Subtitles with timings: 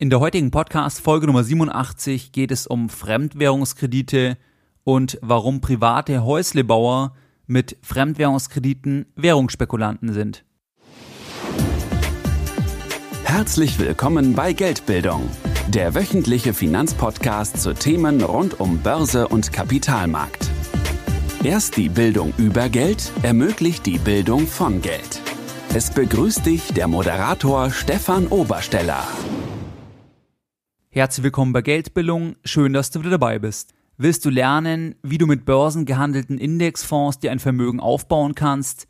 [0.00, 4.38] In der heutigen Podcast Folge Nummer 87 geht es um Fremdwährungskredite
[4.84, 7.16] und warum private Häuslebauer
[7.48, 10.44] mit Fremdwährungskrediten Währungsspekulanten sind.
[13.24, 15.28] Herzlich willkommen bei Geldbildung,
[15.66, 20.48] der wöchentliche Finanzpodcast zu Themen rund um Börse und Kapitalmarkt.
[21.42, 25.20] Erst die Bildung über Geld ermöglicht die Bildung von Geld.
[25.74, 29.02] Es begrüßt dich der Moderator Stefan Obersteller.
[30.90, 32.36] Herzlich willkommen bei Geldbildung.
[32.46, 33.74] Schön, dass du wieder dabei bist.
[33.98, 38.88] Willst du lernen, wie du mit börsengehandelten Indexfonds dir ein Vermögen aufbauen kannst?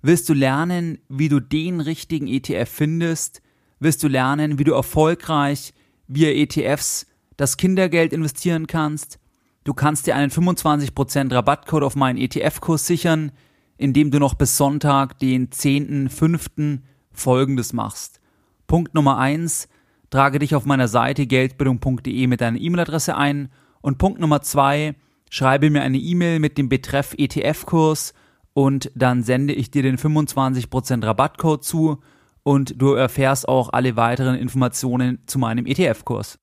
[0.00, 3.42] Willst du lernen, wie du den richtigen ETF findest?
[3.80, 5.74] Willst du lernen, wie du erfolgreich
[6.06, 9.18] via ETFs das Kindergeld investieren kannst?
[9.64, 13.32] Du kannst dir einen 25% Rabattcode auf meinen ETF-Kurs sichern,
[13.76, 16.78] indem du noch bis Sonntag, den 10.05.
[17.10, 18.20] folgendes machst.
[18.68, 19.66] Punkt Nummer eins
[20.10, 23.50] trage dich auf meiner Seite geldbildung.de mit deiner E-Mail-Adresse ein
[23.80, 24.94] und Punkt Nummer zwei,
[25.30, 28.12] schreibe mir eine E-Mail mit dem Betreff ETF-Kurs
[28.52, 32.00] und dann sende ich dir den 25% Rabattcode zu
[32.42, 36.38] und du erfährst auch alle weiteren Informationen zu meinem ETF-Kurs.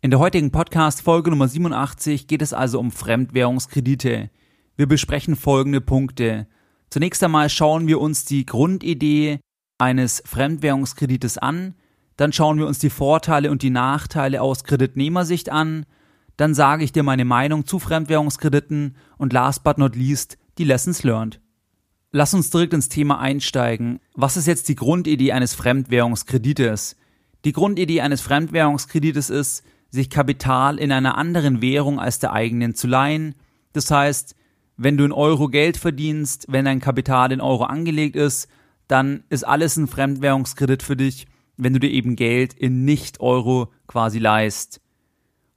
[0.00, 4.30] In der heutigen Podcast Folge Nummer 87 geht es also um Fremdwährungskredite.
[4.76, 6.46] Wir besprechen folgende Punkte.
[6.90, 9.40] Zunächst einmal schauen wir uns die Grundidee
[9.78, 11.74] eines Fremdwährungskredites an,
[12.16, 15.86] dann schauen wir uns die Vorteile und die Nachteile aus Kreditnehmersicht an,
[16.36, 21.02] dann sage ich dir meine Meinung zu Fremdwährungskrediten und last but not least die Lessons
[21.02, 21.40] learned.
[22.10, 24.00] Lass uns direkt ins Thema einsteigen.
[24.14, 26.96] Was ist jetzt die Grundidee eines Fremdwährungskredites?
[27.44, 32.86] Die Grundidee eines Fremdwährungskredites ist, sich Kapital in einer anderen Währung als der eigenen zu
[32.86, 33.34] leihen.
[33.72, 34.34] Das heißt,
[34.76, 38.48] wenn du in Euro Geld verdienst, wenn dein Kapital in Euro angelegt ist,
[38.88, 41.26] dann ist alles ein Fremdwährungskredit für dich
[41.56, 44.80] wenn du dir eben Geld in Nicht-Euro quasi leist.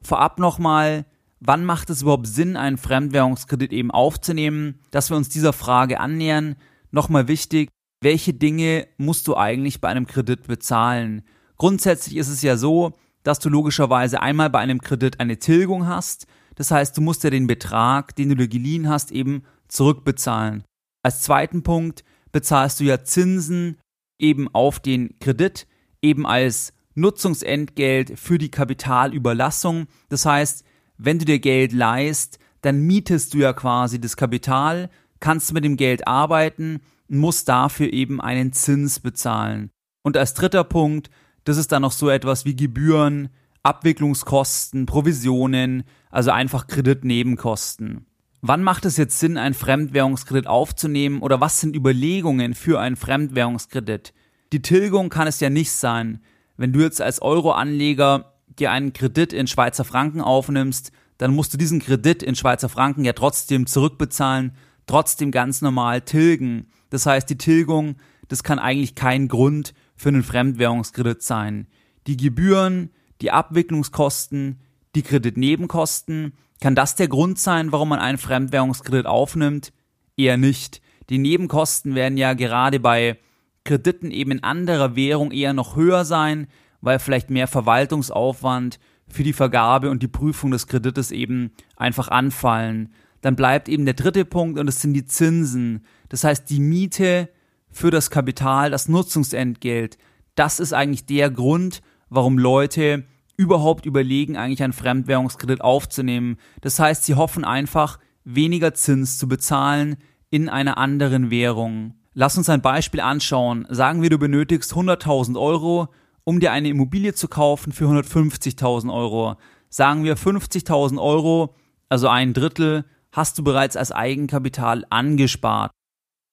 [0.02, 1.06] Vorab nochmal,
[1.40, 4.80] wann macht es überhaupt Sinn, einen Fremdwährungskredit eben aufzunehmen?
[4.92, 6.56] Dass wir uns dieser Frage annähern.
[6.92, 7.70] Nochmal wichtig,
[8.02, 11.24] welche Dinge musst du eigentlich bei einem Kredit bezahlen?
[11.58, 12.94] Grundsätzlich ist es ja so,
[13.24, 16.28] dass du logischerweise einmal bei einem Kredit eine Tilgung hast.
[16.56, 20.64] Das heißt, du musst ja den Betrag, den du dir geliehen hast, eben zurückbezahlen.
[21.04, 23.78] Als zweiten Punkt bezahlst du ja Zinsen
[24.20, 25.68] eben auf den Kredit
[26.02, 29.88] eben als Nutzungsentgelt für die Kapitalüberlassung.
[30.10, 30.64] Das heißt,
[30.98, 35.78] wenn du dir Geld leist, dann mietest du ja quasi das Kapital, kannst mit dem
[35.78, 39.70] Geld arbeiten, musst dafür eben einen Zins bezahlen.
[40.04, 41.10] Und als dritter Punkt,
[41.44, 43.30] das ist dann noch so etwas wie Gebühren,
[43.64, 48.06] Abwicklungskosten, Provisionen, also einfach Kreditnebenkosten.
[48.42, 54.14] Wann macht es jetzt Sinn, einen Fremdwährungskredit aufzunehmen oder was sind Überlegungen für einen Fremdwährungskredit?
[54.54, 56.22] Die Tilgung kann es ja nicht sein.
[56.56, 61.58] Wenn du jetzt als Euro-Anleger dir einen Kredit in Schweizer Franken aufnimmst, dann musst du
[61.58, 64.54] diesen Kredit in Schweizer Franken ja trotzdem zurückbezahlen,
[64.86, 66.68] trotzdem ganz normal tilgen.
[66.90, 67.98] Das heißt, die Tilgung,
[68.28, 71.68] das kann eigentlich kein Grund für einen Fremdwährungskredit sein.
[72.08, 72.92] Die Gebühren,
[73.22, 74.62] die Abwicklungskosten,
[74.96, 79.74] die Kreditnebenkosten, kann das der Grund sein, warum man einen Fremdwährungskredit aufnimmt?
[80.16, 80.82] Eher nicht.
[81.10, 83.18] Die Nebenkosten werden ja gerade bei
[83.68, 86.48] Krediten eben in anderer Währung eher noch höher sein,
[86.82, 88.80] weil vielleicht mehr Verwaltungsaufwand
[89.10, 92.94] für die Vergabe und die Prüfung des Kredites eben einfach anfallen.
[93.22, 95.86] Dann bleibt eben der dritte Punkt und es sind die Zinsen.
[96.10, 97.30] Das heißt, die Miete
[97.70, 99.98] für das Kapital, das Nutzungsentgelt.
[100.36, 103.04] Das ist eigentlich der Grund, warum Leute
[103.36, 106.38] überhaupt überlegen, eigentlich einen Fremdwährungskredit aufzunehmen.
[106.62, 109.98] Das heißt, sie hoffen einfach, weniger Zins zu bezahlen
[110.30, 111.97] in einer anderen Währung.
[112.20, 113.68] Lass uns ein Beispiel anschauen.
[113.70, 115.90] Sagen wir, du benötigst 100.000 Euro,
[116.24, 119.36] um dir eine Immobilie zu kaufen für 150.000 Euro.
[119.70, 121.54] Sagen wir 50.000 Euro,
[121.90, 125.70] also ein Drittel, hast du bereits als Eigenkapital angespart.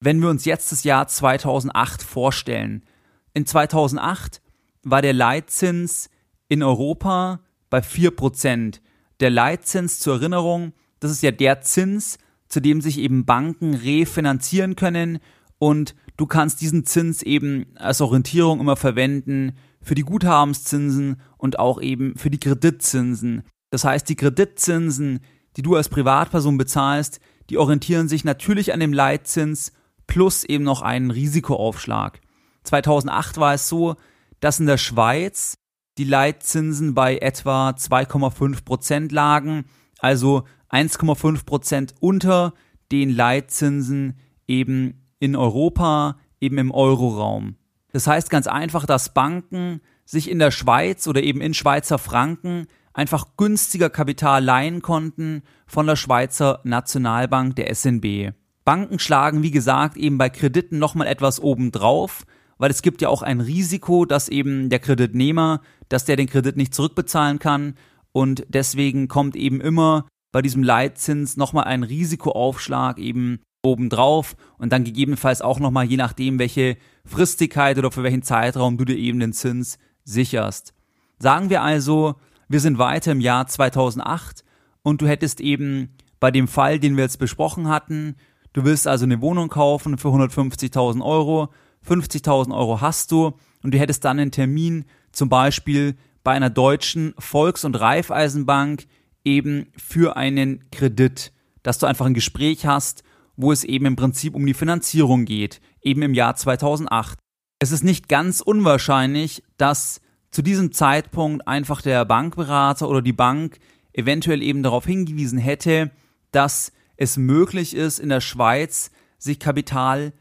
[0.01, 2.87] Wenn wir uns jetzt das Jahr 2008 vorstellen.
[3.35, 4.41] In 2008
[4.85, 6.09] war der Leitzins
[6.49, 8.81] in Europa bei 4%.
[9.21, 12.17] Der Leitzins zur Erinnerung, das ist ja der Zins,
[12.49, 15.19] zu dem sich eben Banken refinanzieren können
[15.59, 21.81] und du kannst diesen Zins eben als Orientierung immer verwenden für die Guthabenszinsen und auch
[21.81, 23.43] eben für die Kreditzinsen.
[23.71, 25.21] Das heißt, die Kreditzinsen,
[25.57, 27.21] die du als Privatperson bezahlst,
[27.51, 29.73] die orientieren sich natürlich an dem Leitzins
[30.07, 32.21] plus eben noch einen Risikoaufschlag.
[32.65, 33.97] 2008 war es so,
[34.41, 35.55] dass in der Schweiz
[35.99, 39.65] die Leitzinsen bei etwa 2,5 Prozent lagen,
[39.99, 42.55] also 1,5 Prozent unter
[42.91, 47.57] den Leitzinsen eben in Europa, eben im Euroraum.
[47.93, 52.67] Das heißt ganz einfach, dass Banken sich in der Schweiz oder eben in Schweizer Franken
[52.93, 58.33] einfach günstiger Kapital leihen konnten von der Schweizer Nationalbank der SNB.
[58.65, 62.25] Banken schlagen, wie gesagt, eben bei Krediten nochmal etwas obendrauf,
[62.59, 66.57] weil es gibt ja auch ein Risiko, dass eben der Kreditnehmer, dass der den Kredit
[66.57, 67.75] nicht zurückbezahlen kann
[68.13, 74.85] und deswegen kommt eben immer bei diesem Leitzins nochmal ein Risikoaufschlag eben obendrauf und dann
[74.85, 79.33] gegebenenfalls auch nochmal je nachdem, welche Fristigkeit oder für welchen Zeitraum du dir eben den
[79.33, 80.75] Zins sicherst.
[81.19, 82.17] Sagen wir also,
[82.49, 84.45] wir sind weiter im Jahr 2008
[84.83, 88.17] und du hättest eben bei dem Fall, den wir jetzt besprochen hatten,
[88.53, 91.49] du willst also eine Wohnung kaufen für 150.000 Euro,
[91.87, 93.33] 50.000 Euro hast du
[93.63, 98.87] und du hättest dann einen Termin zum Beispiel bei einer deutschen Volks- und Raiffeisenbank
[99.25, 101.33] eben für einen Kredit,
[101.63, 103.03] dass du einfach ein Gespräch hast,
[103.37, 107.19] wo es eben im Prinzip um die Finanzierung geht, eben im Jahr 2008.
[107.59, 110.01] Es ist nicht ganz unwahrscheinlich, dass
[110.31, 113.59] zu diesem Zeitpunkt einfach der Bankberater oder die Bank
[113.93, 115.91] eventuell eben darauf hingewiesen hätte,
[116.33, 120.13] dass es möglich ist, in der Schweiz sich Kapital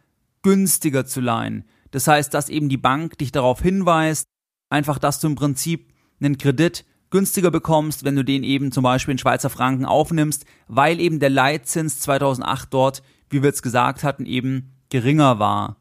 [0.43, 1.65] günstiger zu leihen.
[1.91, 4.25] Das heißt, dass eben die Bank dich darauf hinweist,
[4.69, 9.11] einfach, dass du im Prinzip einen Kredit günstiger bekommst, wenn du den eben zum Beispiel
[9.11, 14.25] in Schweizer Franken aufnimmst, weil eben der Leitzins 2008 dort, wie wir es gesagt hatten,
[14.25, 15.77] eben geringer war.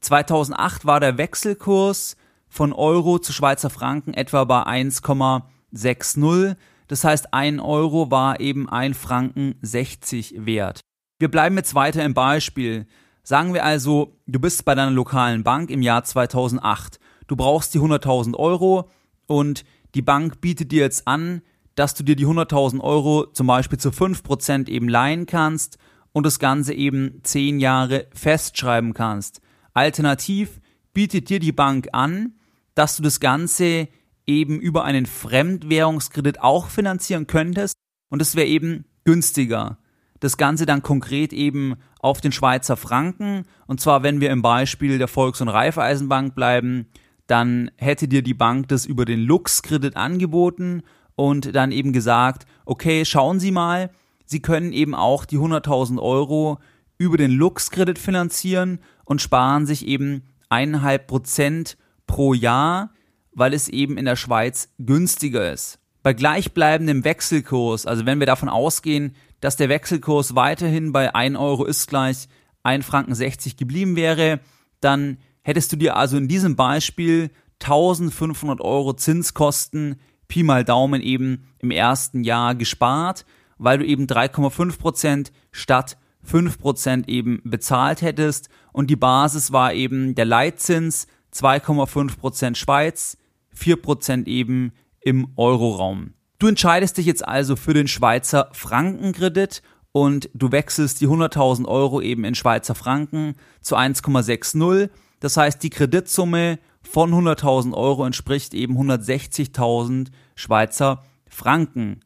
[0.00, 2.16] 2008 war der Wechselkurs
[2.48, 6.56] von Euro zu Schweizer Franken etwa bei 1,60.
[6.88, 10.80] Das heißt, ein Euro war eben ein Franken 60 wert.
[11.18, 12.86] Wir bleiben jetzt weiter im Beispiel.
[13.22, 16.98] Sagen wir also, du bist bei deiner lokalen Bank im Jahr 2008.
[17.26, 18.88] Du brauchst die 100.000 Euro
[19.26, 19.64] und
[19.94, 21.42] die Bank bietet dir jetzt an,
[21.74, 25.78] dass du dir die 100.000 Euro zum Beispiel zu 5% eben leihen kannst
[26.12, 29.40] und das Ganze eben 10 Jahre festschreiben kannst.
[29.72, 30.60] Alternativ
[30.92, 32.34] bietet dir die Bank an,
[32.74, 33.88] dass du das Ganze
[34.26, 37.74] eben über einen Fremdwährungskredit auch finanzieren könntest
[38.10, 39.78] und es wäre eben günstiger.
[40.20, 44.98] Das Ganze dann konkret eben auf den Schweizer Franken und zwar wenn wir im Beispiel
[44.98, 46.86] der Volks- und Raiffeisenbank bleiben,
[47.30, 50.82] dann hätte dir die Bank das über den Lux-Kredit angeboten
[51.14, 53.90] und dann eben gesagt, okay, schauen Sie mal,
[54.24, 56.58] Sie können eben auch die 100.000 Euro
[56.98, 62.90] über den Lux-Kredit finanzieren und sparen sich eben eineinhalb Prozent pro Jahr,
[63.32, 65.78] weil es eben in der Schweiz günstiger ist.
[66.02, 71.64] Bei gleichbleibendem Wechselkurs, also wenn wir davon ausgehen, dass der Wechselkurs weiterhin bei 1 Euro
[71.64, 72.28] ist gleich
[72.64, 74.40] 1 Franken 60 geblieben wäre,
[74.80, 75.18] dann
[75.50, 77.30] hättest du dir also in diesem Beispiel
[77.60, 79.96] 1500 Euro Zinskosten
[80.28, 83.26] Pi mal Daumen eben im ersten Jahr gespart,
[83.58, 89.74] weil du eben 3,5 Prozent statt 5 Prozent eben bezahlt hättest und die Basis war
[89.74, 93.18] eben der Leitzins 2,5 Prozent Schweiz,
[93.52, 96.14] 4 Prozent eben im Euroraum.
[96.38, 102.00] Du entscheidest dich jetzt also für den Schweizer Frankenkredit und du wechselst die 100.000 Euro
[102.00, 104.90] eben in Schweizer Franken zu 1,60
[105.20, 112.00] das heißt, die Kreditsumme von 100.000 Euro entspricht eben 160.000 Schweizer Franken.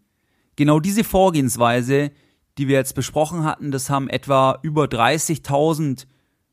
[0.56, 2.10] Genau diese Vorgehensweise,
[2.58, 6.06] die wir jetzt besprochen hatten, das haben etwa über 30.000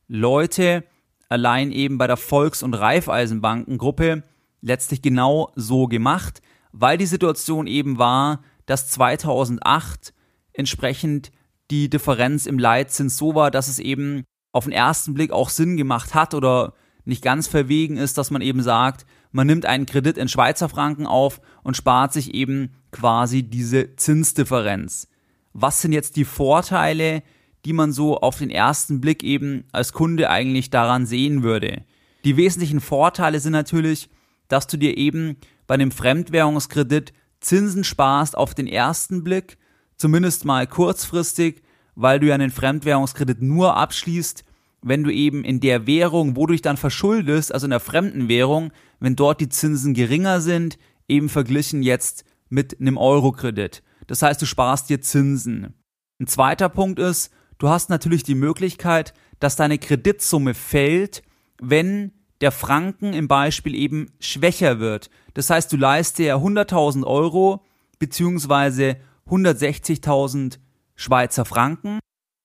[0.07, 0.83] Leute
[1.29, 4.23] allein eben bei der Volks- und Raiffeisenbankengruppe
[4.61, 6.41] letztlich genau so gemacht,
[6.71, 10.13] weil die Situation eben war, dass 2008
[10.53, 11.31] entsprechend
[11.71, 15.77] die Differenz im Leitzins so war, dass es eben auf den ersten Blick auch Sinn
[15.77, 16.73] gemacht hat oder
[17.05, 21.07] nicht ganz verwegen ist, dass man eben sagt, man nimmt einen Kredit in Schweizer Franken
[21.07, 25.07] auf und spart sich eben quasi diese Zinsdifferenz.
[25.53, 27.23] Was sind jetzt die Vorteile,
[27.65, 31.83] die man so auf den ersten Blick eben als Kunde eigentlich daran sehen würde?
[32.23, 34.09] Die wesentlichen Vorteile sind natürlich,
[34.47, 39.57] dass du dir eben bei einem Fremdwährungskredit Zinsen sparst auf den ersten Blick,
[39.97, 41.63] zumindest mal kurzfristig,
[41.95, 44.43] weil du ja einen Fremdwährungskredit nur abschließt,
[44.81, 48.27] wenn du eben in der Währung, wo du dich dann verschuldest, also in der fremden
[48.27, 53.83] Währung, wenn dort die Zinsen geringer sind, eben verglichen jetzt mit einem Eurokredit.
[54.07, 55.73] Das heißt, du sparst dir Zinsen.
[56.19, 61.23] Ein zweiter Punkt ist, du hast natürlich die Möglichkeit, dass deine Kreditsumme fällt,
[61.61, 65.09] wenn der Franken im Beispiel eben schwächer wird.
[65.33, 67.63] Das heißt, du leist dir 100.000 Euro
[67.99, 68.97] beziehungsweise
[69.29, 70.57] 160.000
[71.01, 71.99] Schweizer Franken.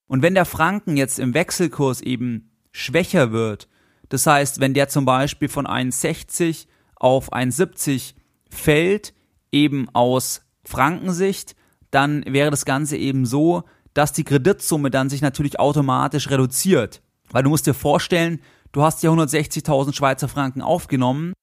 [0.08, 3.68] Und wenn der Franken jetzt im Wechselkurs eben schwächer wird,
[4.08, 8.14] das heißt, wenn der zum Beispiel von 1,60 auf 1,70
[8.48, 9.12] fällt,
[9.52, 11.54] eben aus Frankensicht,
[11.90, 17.02] dann wäre das Ganze eben so, dass die Kreditsumme dann sich natürlich automatisch reduziert.
[17.30, 18.40] Weil du musst dir vorstellen,
[18.72, 21.34] du hast ja 160.000 Schweizer Franken aufgenommen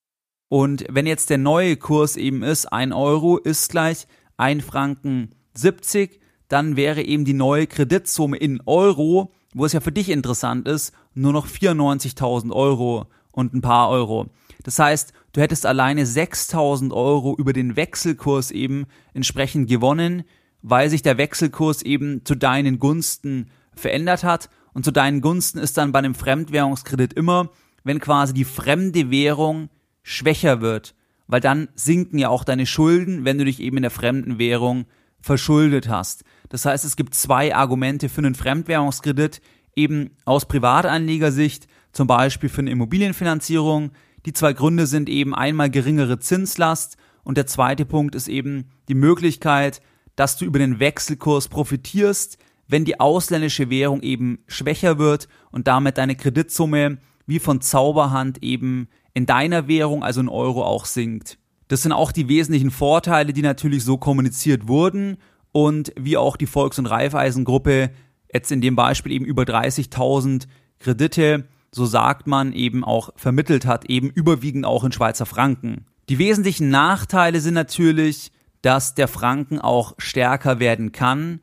[0.50, 6.23] Und wenn jetzt der neue Kurs eben ist, 1 Euro ist gleich 1 Franken 70,
[6.48, 10.94] dann wäre eben die neue Kreditsumme in Euro, wo es ja für dich interessant ist,
[11.14, 14.28] nur noch 94.000 Euro und ein paar Euro.
[14.64, 20.24] Das heißt, du hättest alleine 6.000 Euro über den Wechselkurs eben entsprechend gewonnen,
[20.62, 24.50] weil sich der Wechselkurs eben zu deinen Gunsten verändert hat.
[24.74, 27.50] Und zu deinen Gunsten ist dann bei einem Fremdwährungskredit immer,
[27.84, 29.70] wenn quasi die fremde Währung
[30.02, 30.96] schwächer wird,
[31.28, 34.86] weil dann sinken ja auch deine Schulden, wenn du dich eben in der fremden Währung
[35.24, 36.24] verschuldet hast.
[36.50, 39.42] Das heißt, es gibt zwei Argumente für einen Fremdwährungskredit,
[39.76, 43.92] eben aus Privatanlegersicht, zum Beispiel für eine Immobilienfinanzierung.
[44.26, 48.96] Die zwei Gründe sind eben einmal geringere Zinslast und der zweite Punkt ist eben die
[48.96, 49.82] Möglichkeit,
[50.16, 52.38] dass du über den Wechselkurs profitierst,
[52.68, 58.90] wenn die ausländische Währung eben schwächer wird und damit deine Kreditsumme wie von Zauberhand eben
[59.14, 61.38] in deiner Währung, also in Euro, auch sinkt.
[61.68, 65.18] Das sind auch die wesentlichen Vorteile, die natürlich so kommuniziert wurden
[65.52, 67.92] und wie auch die Volks- und Raiffeisengruppe
[68.34, 70.48] jetzt in dem Beispiel eben über 30.000
[70.80, 75.86] Kredite, so sagt man, eben auch vermittelt hat, eben überwiegend auch in Schweizer Franken.
[76.10, 81.40] Die wesentlichen Nachteile sind natürlich, dass der Franken auch stärker werden kann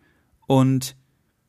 [0.46, 0.96] und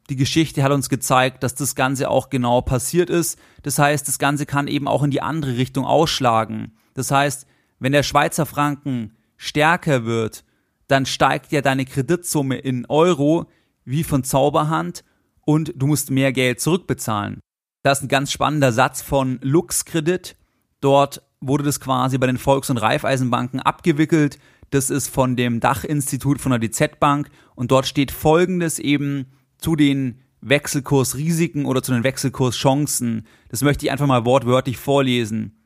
[0.09, 3.39] die Geschichte hat uns gezeigt, dass das Ganze auch genau passiert ist.
[3.63, 6.73] Das heißt, das Ganze kann eben auch in die andere Richtung ausschlagen.
[6.93, 7.47] Das heißt,
[7.81, 10.45] wenn der Schweizer Franken stärker wird,
[10.87, 13.49] dann steigt ja deine Kreditsumme in Euro
[13.85, 15.03] wie von Zauberhand
[15.45, 17.39] und du musst mehr Geld zurückbezahlen.
[17.81, 20.37] Das ist ein ganz spannender Satz von Lux Kredit.
[20.79, 24.37] Dort wurde das quasi bei den Volks- und Raiffeisenbanken abgewickelt.
[24.69, 29.25] Das ist von dem Dachinstitut von der DZ Bank und dort steht folgendes eben
[29.57, 33.25] zu den Wechselkursrisiken oder zu den Wechselkurschancen.
[33.49, 35.60] Das möchte ich einfach mal wortwörtlich vorlesen.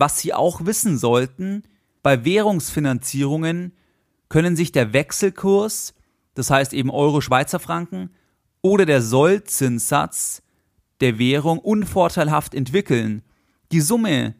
[0.00, 1.64] Was Sie auch wissen sollten,
[2.04, 3.72] bei Währungsfinanzierungen
[4.28, 5.92] können sich der Wechselkurs,
[6.34, 8.10] das heißt eben Euro Schweizer Franken,
[8.62, 10.42] oder der Sollzinssatz
[11.00, 13.22] der Währung unvorteilhaft entwickeln.
[13.72, 14.36] Die Summe,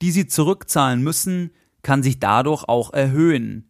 [0.00, 1.50] die Sie zurückzahlen müssen,
[1.82, 3.68] kann sich dadurch auch erhöhen.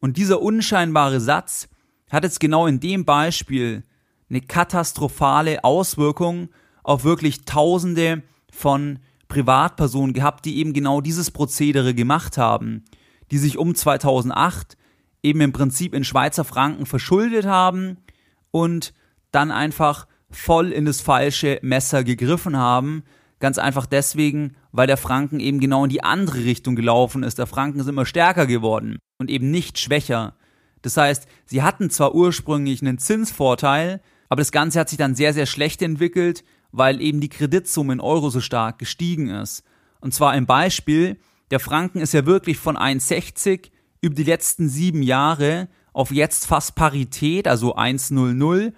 [0.00, 1.68] Und dieser unscheinbare Satz
[2.10, 3.84] hat jetzt genau in dem Beispiel
[4.28, 6.48] eine katastrophale Auswirkung
[6.82, 12.84] auf wirklich Tausende von Privatpersonen gehabt, die eben genau dieses Prozedere gemacht haben,
[13.30, 14.76] die sich um 2008
[15.22, 17.98] eben im Prinzip in Schweizer Franken verschuldet haben
[18.50, 18.92] und
[19.32, 23.02] dann einfach voll in das falsche Messer gegriffen haben.
[23.38, 27.38] Ganz einfach deswegen, weil der Franken eben genau in die andere Richtung gelaufen ist.
[27.38, 30.36] Der Franken ist immer stärker geworden und eben nicht schwächer.
[30.82, 35.34] Das heißt, sie hatten zwar ursprünglich einen Zinsvorteil, aber das Ganze hat sich dann sehr,
[35.34, 36.44] sehr schlecht entwickelt,
[36.76, 39.64] weil eben die Kreditsumme in Euro so stark gestiegen ist.
[40.00, 41.16] Und zwar ein Beispiel,
[41.50, 43.70] der Franken ist ja wirklich von 1,60
[44.02, 48.74] über die letzten sieben Jahre auf jetzt fast Parität, also 1,00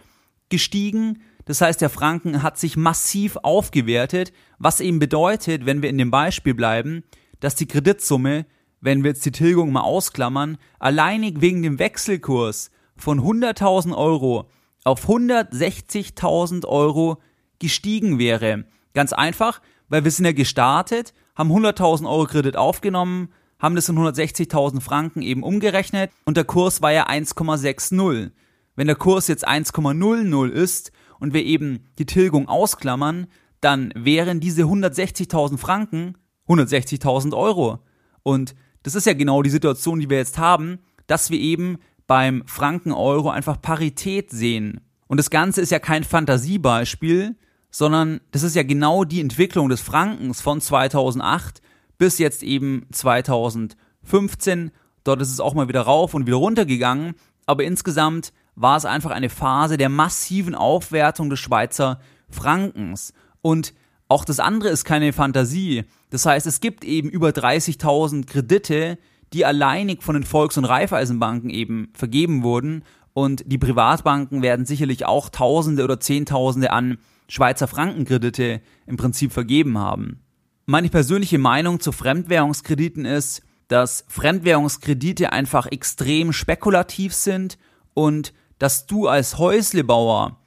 [0.49, 1.23] gestiegen.
[1.45, 6.13] Das heißt, der Franken hat sich massiv aufgewertet, was eben bedeutet, wenn wir in dem
[6.13, 7.03] Beispiel bleiben,
[7.41, 8.47] dass die Kreditsumme,
[8.81, 14.49] wenn wir jetzt die Tilgung mal ausklammern, alleinig wegen dem Wechselkurs von 100.000 Euro
[14.85, 17.19] auf 160.000 Euro
[17.59, 18.65] gestiegen wäre.
[18.95, 23.97] Ganz einfach, weil wir sind ja gestartet, haben 100.000 Euro Kredit aufgenommen, haben das in
[23.97, 28.31] 160.000 Franken eben umgerechnet und der Kurs war ja 1,60.
[28.77, 33.27] Wenn der Kurs jetzt 1,00 ist und wir eben die Tilgung ausklammern,
[33.61, 36.17] dann wären diese 160.000 Franken
[36.49, 37.81] 160.000 Euro.
[38.23, 42.43] Und das ist ja genau die Situation, die wir jetzt haben, dass wir eben beim
[42.47, 44.81] Franken-Euro einfach Parität sehen.
[45.09, 47.37] Und das Ganze ist ja kein Fantasiebeispiel,
[47.71, 51.61] sondern das ist ja genau die Entwicklung des Frankens von 2008
[51.99, 54.71] bis jetzt eben 2015.
[55.05, 57.15] Dort ist es auch mal wieder rauf und wieder runter gegangen,
[57.47, 63.13] aber insgesamt war es einfach eine Phase der massiven Aufwertung des Schweizer Frankens.
[63.41, 63.73] Und
[64.09, 65.85] auch das andere ist keine Fantasie.
[66.11, 68.99] Das heißt, es gibt eben über 30.000 Kredite,
[69.33, 72.83] die alleinig von den Volks- und Raiffeisenbanken eben vergeben wurden.
[73.13, 79.79] Und die Privatbanken werden sicherlich auch Tausende oder Zehntausende an Schweizer Frankenkredite im Prinzip vergeben
[79.79, 80.21] haben.
[80.67, 87.59] Meine persönliche Meinung zu Fremdwährungskrediten ist, dass Fremdwährungskredite einfach extrem spekulativ sind
[87.95, 90.39] und dass du als Häuslebauer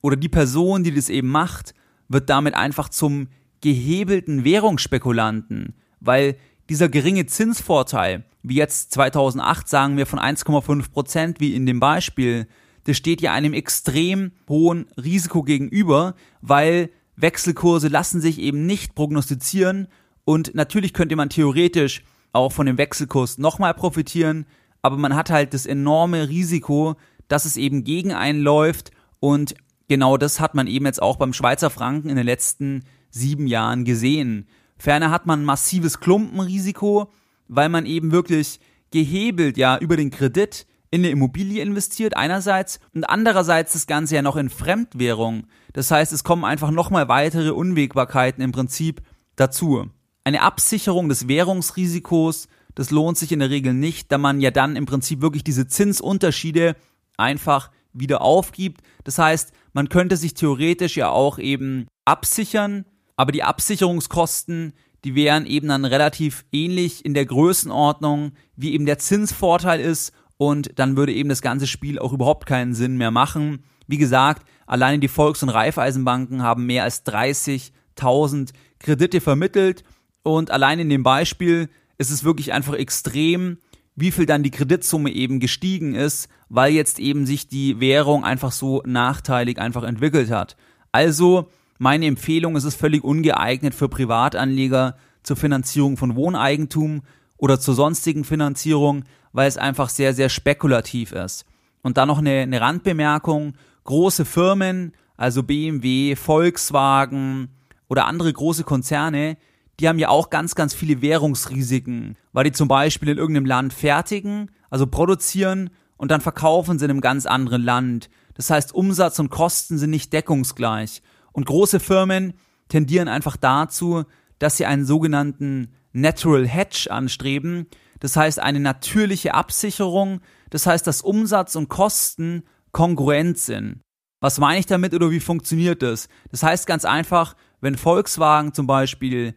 [0.00, 1.74] oder die Person, die das eben macht,
[2.08, 3.28] wird damit einfach zum
[3.60, 6.36] gehebelten Währungsspekulanten, weil
[6.68, 12.46] dieser geringe Zinsvorteil, wie jetzt 2008 sagen wir von 1,5 Prozent, wie in dem Beispiel,
[12.84, 19.88] das steht ja einem extrem hohen Risiko gegenüber, weil Wechselkurse lassen sich eben nicht prognostizieren
[20.24, 24.46] und natürlich könnte man theoretisch auch von dem Wechselkurs nochmal profitieren,
[24.82, 26.96] aber man hat halt das enorme Risiko,
[27.28, 29.54] dass es eben gegen einen läuft und
[29.88, 33.84] genau das hat man eben jetzt auch beim Schweizer Franken in den letzten sieben Jahren
[33.84, 34.46] gesehen.
[34.78, 37.12] Ferner hat man massives Klumpenrisiko,
[37.48, 38.60] weil man eben wirklich
[38.92, 44.22] gehebelt ja über den Kredit in eine Immobilie investiert einerseits und andererseits das Ganze ja
[44.22, 45.46] noch in Fremdwährung.
[45.72, 49.02] Das heißt, es kommen einfach nochmal weitere Unwägbarkeiten im Prinzip
[49.36, 49.88] dazu.
[50.24, 54.76] Eine Absicherung des Währungsrisikos, das lohnt sich in der Regel nicht, da man ja dann
[54.76, 56.76] im Prinzip wirklich diese Zinsunterschiede
[57.16, 58.82] einfach wieder aufgibt.
[59.04, 62.84] Das heißt, man könnte sich theoretisch ja auch eben absichern,
[63.16, 64.72] aber die Absicherungskosten,
[65.04, 70.70] die wären eben dann relativ ähnlich in der Größenordnung, wie eben der Zinsvorteil ist und
[70.76, 73.62] dann würde eben das ganze Spiel auch überhaupt keinen Sinn mehr machen.
[73.86, 79.84] Wie gesagt, alleine die Volks- und Raiffeisenbanken haben mehr als 30.000 Kredite vermittelt
[80.22, 81.68] und allein in dem Beispiel
[81.98, 83.58] ist es wirklich einfach extrem,
[83.96, 88.52] wie viel dann die Kreditsumme eben gestiegen ist, weil jetzt eben sich die Währung einfach
[88.52, 90.56] so nachteilig einfach entwickelt hat.
[90.90, 97.02] Also meine Empfehlung ist es völlig ungeeignet für Privatanleger zur Finanzierung von Wohneigentum
[97.36, 101.44] oder zur sonstigen Finanzierung, weil es einfach sehr, sehr spekulativ ist.
[101.82, 103.54] Und dann noch eine, eine Randbemerkung.
[103.84, 107.48] Große Firmen, also BMW, Volkswagen
[107.88, 109.36] oder andere große Konzerne,
[109.80, 113.72] die haben ja auch ganz, ganz viele Währungsrisiken, weil die zum Beispiel in irgendeinem Land
[113.72, 118.10] fertigen, also produzieren und dann verkaufen sie in einem ganz anderen Land.
[118.34, 121.02] Das heißt, Umsatz und Kosten sind nicht deckungsgleich.
[121.32, 122.34] Und große Firmen
[122.68, 124.04] tendieren einfach dazu,
[124.38, 127.66] dass sie einen sogenannten Natural Hedge anstreben,
[128.00, 132.42] das heißt eine natürliche Absicherung, das heißt, dass Umsatz und Kosten
[132.72, 133.80] kongruent sind.
[134.20, 136.08] Was meine ich damit oder wie funktioniert das?
[136.30, 139.34] Das heißt ganz einfach, wenn Volkswagen zum Beispiel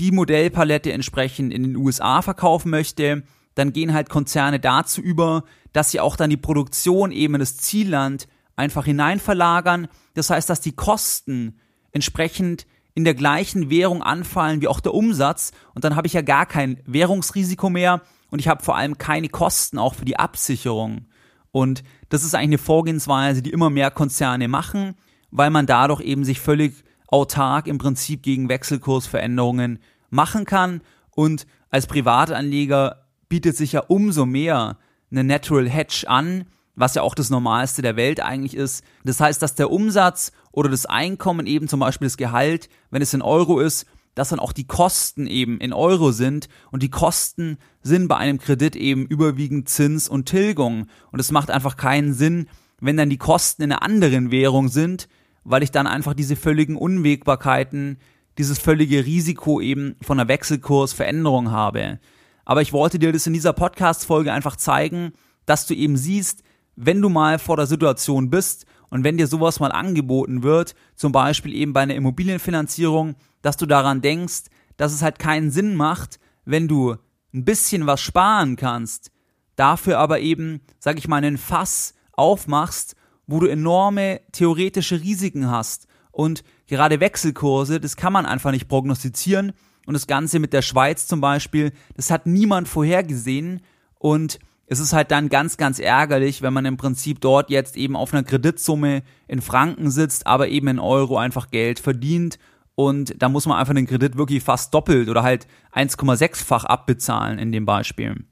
[0.00, 3.22] die Modellpalette entsprechend in den USA verkaufen möchte,
[3.54, 7.56] dann gehen halt Konzerne dazu über, dass sie auch dann die Produktion eben in das
[7.56, 9.88] Zielland einfach hinein verlagern.
[10.14, 11.58] Das heißt, dass die Kosten
[11.92, 15.52] entsprechend in der gleichen Währung anfallen wie auch der Umsatz.
[15.74, 18.00] Und dann habe ich ja gar kein Währungsrisiko mehr.
[18.30, 21.04] Und ich habe vor allem keine Kosten auch für die Absicherung.
[21.52, 24.94] Und das ist eigentlich eine Vorgehensweise, die immer mehr Konzerne machen,
[25.30, 29.78] weil man dadurch eben sich völlig autark im Prinzip gegen Wechselkursveränderungen
[30.08, 30.80] machen kann.
[31.10, 34.78] Und als Privatanleger bietet sich ja umso mehr
[35.10, 38.84] eine Natural Hedge an, was ja auch das Normalste der Welt eigentlich ist.
[39.04, 43.14] Das heißt, dass der Umsatz oder das Einkommen eben zum Beispiel das Gehalt, wenn es
[43.14, 47.58] in Euro ist, dass dann auch die Kosten eben in Euro sind und die Kosten
[47.82, 52.48] sind bei einem Kredit eben überwiegend Zins und Tilgung und es macht einfach keinen Sinn,
[52.80, 55.08] wenn dann die Kosten in einer anderen Währung sind,
[55.44, 57.98] weil ich dann einfach diese völligen Unwägbarkeiten,
[58.38, 62.00] dieses völlige Risiko eben von einer Wechselkursveränderung habe.
[62.44, 65.12] Aber ich wollte dir das in dieser Podcast-Folge einfach zeigen,
[65.46, 66.42] dass du eben siehst,
[66.76, 71.12] wenn du mal vor der Situation bist und wenn dir sowas mal angeboten wird, zum
[71.12, 74.44] Beispiel eben bei einer Immobilienfinanzierung, dass du daran denkst,
[74.76, 76.96] dass es halt keinen Sinn macht, wenn du
[77.34, 79.10] ein bisschen was sparen kannst,
[79.56, 82.94] dafür aber eben, sag ich mal, einen Fass aufmachst,
[83.26, 85.86] wo du enorme theoretische Risiken hast.
[86.12, 89.52] Und gerade Wechselkurse, das kann man einfach nicht prognostizieren.
[89.86, 93.60] Und das Ganze mit der Schweiz zum Beispiel, das hat niemand vorhergesehen.
[93.98, 97.94] Und es ist halt dann ganz, ganz ärgerlich, wenn man im Prinzip dort jetzt eben
[97.94, 102.38] auf einer Kreditsumme in Franken sitzt, aber eben in Euro einfach Geld verdient.
[102.74, 107.52] Und da muss man einfach den Kredit wirklich fast doppelt oder halt 1,6-fach abbezahlen in
[107.52, 108.24] dem Beispiel.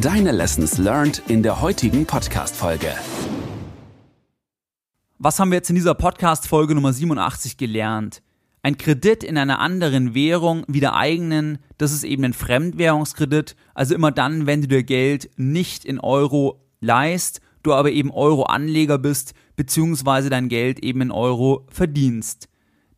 [0.00, 2.92] Deine Lessons learned in der heutigen Podcast-Folge.
[5.18, 8.22] Was haben wir jetzt in dieser Podcast-Folge Nummer 87 gelernt?
[8.62, 13.56] Ein Kredit in einer anderen Währung wie der eigenen, das ist eben ein Fremdwährungskredit.
[13.74, 18.98] Also immer dann, wenn du dir Geld nicht in Euro leist, du aber eben Euro-Anleger
[18.98, 22.48] bist, beziehungsweise dein Geld eben in Euro verdienst.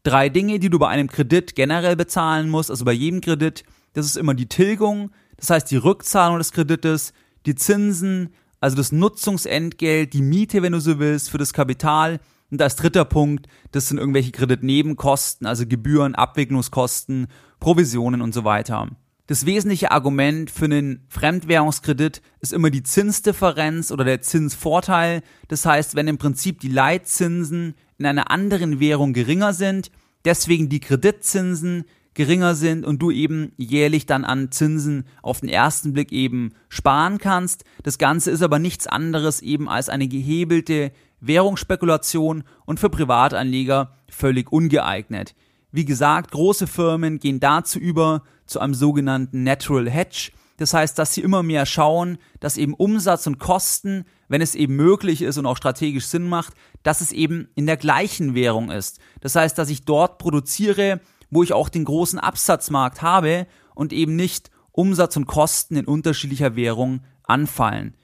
[0.02, 4.06] Drei Dinge, die du bei einem Kredit generell bezahlen musst, also bei jedem Kredit, das
[4.06, 7.12] ist immer die Tilgung, das heißt die Rückzahlung des Kredites,
[7.46, 12.20] die Zinsen, also das Nutzungsentgelt, die Miete, wenn du so willst, für das Kapital
[12.50, 17.28] und als dritter Punkt, das sind irgendwelche Kreditnebenkosten, also Gebühren, Abwicklungskosten,
[17.60, 18.88] Provisionen und so weiter.
[19.26, 25.22] Das wesentliche Argument für einen Fremdwährungskredit ist immer die Zinsdifferenz oder der Zinsvorteil.
[25.46, 29.92] Das heißt, wenn im Prinzip die Leitzinsen in einer anderen Währung geringer sind,
[30.24, 35.92] deswegen die Kreditzinsen geringer sind und du eben jährlich dann an Zinsen auf den ersten
[35.92, 37.64] Blick eben sparen kannst.
[37.82, 44.50] Das Ganze ist aber nichts anderes eben als eine gehebelte Währungsspekulation und für Privatanleger völlig
[44.50, 45.34] ungeeignet.
[45.72, 50.32] Wie gesagt, große Firmen gehen dazu über, zu einem sogenannten Natural Hedge.
[50.56, 54.76] Das heißt, dass sie immer mehr schauen, dass eben Umsatz und Kosten, wenn es eben
[54.76, 58.98] möglich ist und auch strategisch Sinn macht, dass es eben in der gleichen Währung ist.
[59.20, 64.16] Das heißt, dass ich dort produziere, wo ich auch den großen Absatzmarkt habe und eben
[64.16, 67.94] nicht Umsatz und Kosten in unterschiedlicher Währung anfallen.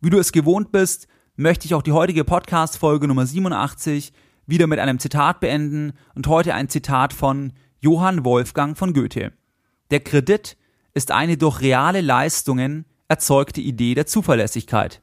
[0.00, 4.12] Wie du es gewohnt bist, möchte ich auch die heutige Podcast-Folge Nummer 87
[4.46, 9.32] wieder mit einem Zitat beenden und heute ein Zitat von Johann Wolfgang von Goethe.
[9.90, 10.56] Der Kredit
[10.94, 15.02] ist eine durch reale Leistungen erzeugte Idee der Zuverlässigkeit.